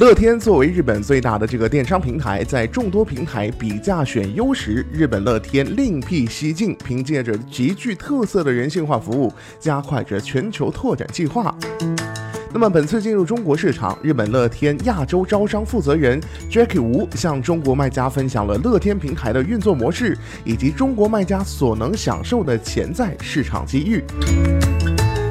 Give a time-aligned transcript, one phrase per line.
[0.00, 11.54] 乐天作为日本最大的这个电商平台，在众多平台比价选优时，日本乐天另辟蹊径，凭借着极具特色的人性化服务，加快着全球拓展计划。
[12.50, 16.18] 那么本次进入中国市场，日本乐天亚洲招商负责人
[16.50, 24.02] Jackie 吴向中国卖家分享了乐天平台的运作模式，以及中国卖家所能享受的潜在市场机遇。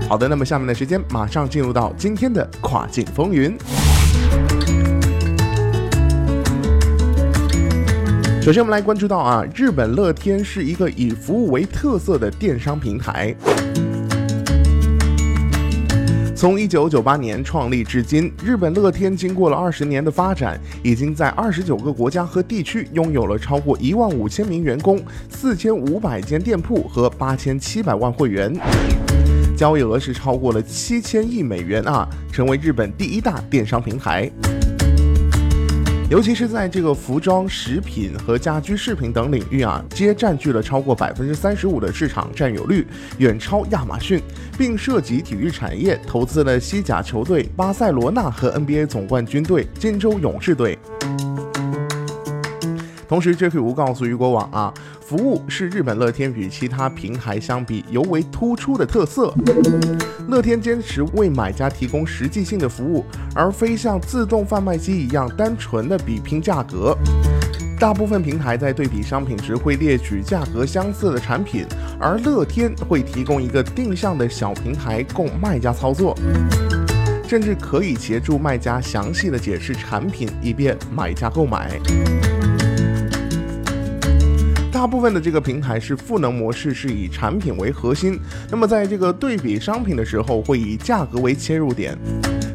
[0.08, 3.58] 好的，那么下面的时间马上进入到今天的跨境风云。
[8.50, 13.32] 首先，我们来关注到啊，日本乐天是一个以服务为特色的电商平台。
[16.36, 28.52] 从一九九八年创立至今，日本乐天经过了二十年的发展，已经在二十九个国家和地区拥有了超过一万五千名员工、四千五百间店铺和八千七百万会员，
[29.56, 34.28] 交易额是超过了七千亿美元啊，成为日本第一大电商平台。
[36.10, 42.88] 尤其是在这个服装、食品和家居饰品等领域啊，皆占据了超过百分之三十五的市场占有率，
[43.20, 44.20] 远超亚马逊，
[44.58, 50.80] 并涉及体育产业，投资了西甲球队巴塞罗那和 NBA 总冠军队金州勇士队。
[53.10, 53.58] 同时，J.K.
[53.58, 54.72] 吴告诉雨果网啊，
[55.02, 59.34] 服务是日本乐天与其他平台相比尤为突出的特色。
[60.28, 66.96] 乐天坚持为买家提供实际性的服务，而非像自动贩卖机一样单纯的比拼价格。
[67.80, 71.66] 大部分平台在对比商品时会列举价格相似的产品，
[72.00, 76.16] 而乐天会提供一个定向的小平台供卖家操作，
[77.28, 81.72] 甚至可以协助卖家详细的解释产品，以便买家购买。
[84.80, 88.18] 大部分的这个平台是赋能模式，是以产品为核心。
[88.50, 91.98] 那么在这个对比商品的时候，会以价格为切入点。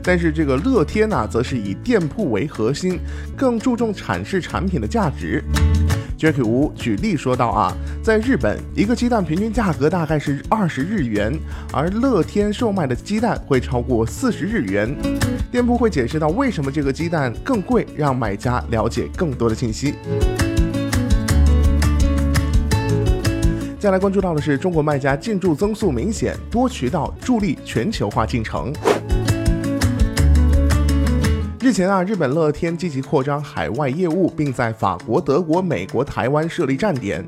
[0.02, 2.98] 但是这个乐天呢，则是以店铺为核心，
[3.36, 5.44] 更注重阐释产品的价值。
[6.18, 11.38] Jacky 吴举例说到啊，在日本，一个鸡蛋平均价格大概是二十日元，
[11.74, 14.96] 而乐天售卖的鸡蛋会超过四十日元。
[15.52, 19.92] 店铺会解释到为什么这个鸡蛋更贵，让买家了解更多的信息。
[23.84, 28.72] 接下来关注到的是，中国卖家进驻增速明显，多渠道助力全球化进程。
[31.60, 37.22] 日前啊，日本乐天积极扩张海外业务，并在法国、德国、美国、台湾设立站点。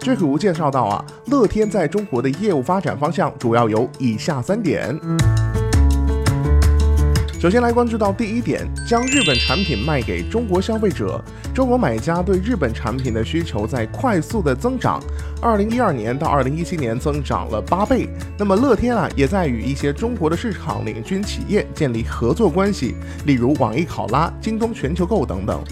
[0.00, 4.98] Jack 吴介绍到啊，乐天在中国的业务发展方向主要有以下三点。
[7.40, 11.18] 首先来关注到第一点，将日本产品卖给中国消费者。
[11.54, 15.02] 中国买家对日本产品的需求在快速的增长，
[15.40, 18.06] 二零一二年到二零一七年增长了八倍。
[18.36, 25.64] 那么乐天啊，也在与一些中国的市场领军企业建立合作关系，例如网易考拉、京东全球购等等。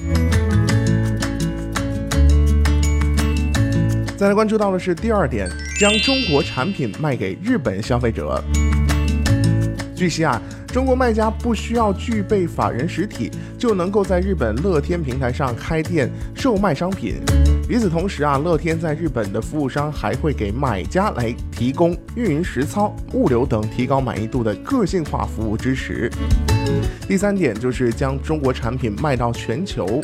[4.17, 5.47] 再来关注到的是第二点，
[5.79, 8.43] 将中国产品卖给日本消费者。
[9.95, 10.41] 据悉啊。
[10.73, 17.17] 中国卖家不需要具备法人实体，就能够在日本乐天平台上开店售卖商品。
[17.69, 26.11] 与此同时啊，乐天在日本的服务商还会给买家来提供运营实操、物流等提高满意度的个性化服务支持。
[27.07, 30.01] 第三点就是将中国产品卖到全球。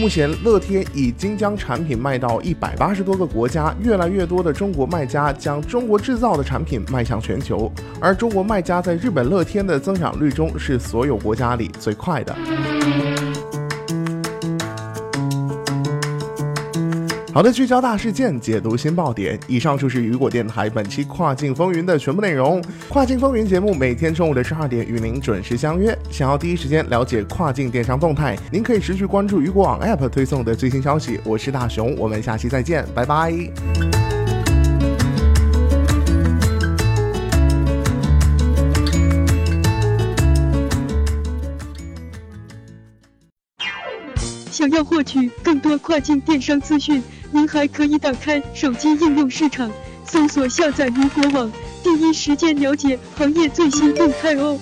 [0.00, 12.34] 目前，乐天已经将产品卖到一百八十多个国家，越来越多的中国卖家将中国制造的产品卖向全球，而中国卖家在日本乐天的增长率中是所有国家里最快的。
[17.32, 19.38] 好的，聚焦大事件，解读新爆点。
[19.46, 22.60] 以上就是雨果电台本期跨境风云的全部内容。
[22.88, 25.96] 跨境风云节目每天中午的十二点与您准时相约。
[26.10, 31.20] 想要第一时间了解跨境电商动态，您可以持续关注雨果网 App 推送的最新消息。
[31.24, 33.32] 我是大熊，我们下期再见，拜拜。
[44.50, 47.00] 想要获取更多跨境电商资讯。
[47.32, 49.70] 您还可以打开手机应用市场，
[50.04, 54.58] 搜索下载云果网，第一时间了解行业最新动态哦。